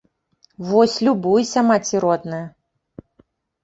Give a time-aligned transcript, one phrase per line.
[0.69, 2.45] Вось любуйся, маці родная!